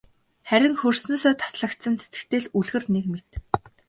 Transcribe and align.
Харин 0.49 0.73
хөрснөөсөө 0.81 1.33
таслагдсан 1.41 1.93
цэцэгтэй 2.01 2.39
л 2.43 2.51
үлгэр 2.59 2.85
нэг 2.93 3.05
мэт. 3.13 3.29